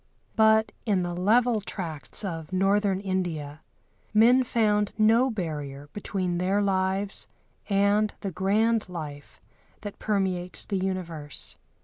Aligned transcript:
But 0.35 0.71
in 0.83 1.03
the 1.03 1.13
level 1.13 1.61
tracts 1.61 2.25
of 2.25 2.51
Northern 2.51 2.99
India 2.99 3.61
men 4.15 4.43
found 4.43 4.93
no 4.97 5.29
barrier 5.29 5.89
between 5.93 6.39
their 6.39 6.59
lives 6.59 7.27
and 7.69 8.11
the 8.21 8.31
grand 8.31 8.89
life 8.89 9.39
that 9.81 9.99
permeates 9.99 10.65
the 10.65 10.77
universe. 10.79 11.55